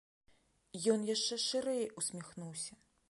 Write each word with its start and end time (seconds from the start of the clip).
Ён 0.93 1.05
яшчэ 1.15 1.35
шырэй 1.43 1.83
усміхнуўся. 2.03 2.73